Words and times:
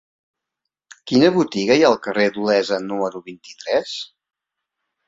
Quina 1.11 1.29
botiga 1.35 1.77
hi 1.81 1.85
ha 1.85 1.91
al 1.91 1.99
carrer 2.09 2.27
d'Olesa 2.39 2.83
número 2.89 3.23
vint-i-tres? 3.31 3.97